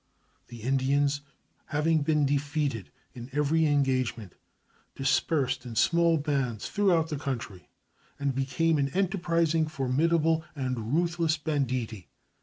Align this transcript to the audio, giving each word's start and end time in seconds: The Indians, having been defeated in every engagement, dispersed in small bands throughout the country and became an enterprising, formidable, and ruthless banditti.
The 0.47 0.63
Indians, 0.63 1.21
having 1.65 2.01
been 2.01 2.25
defeated 2.25 2.89
in 3.13 3.29
every 3.33 3.67
engagement, 3.67 4.33
dispersed 4.95 5.63
in 5.63 5.75
small 5.75 6.17
bands 6.17 6.67
throughout 6.67 7.09
the 7.09 7.19
country 7.19 7.69
and 8.19 8.33
became 8.33 8.79
an 8.79 8.89
enterprising, 8.95 9.67
formidable, 9.67 10.43
and 10.55 10.91
ruthless 10.95 11.37
banditti. 11.37 12.09